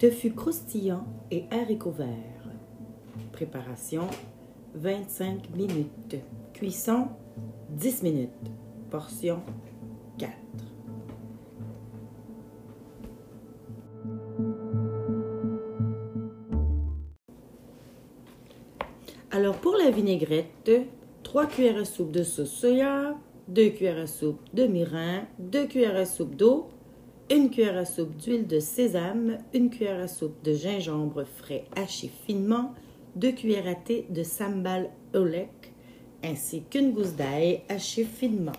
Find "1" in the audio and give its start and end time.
27.32-27.46, 29.54-29.68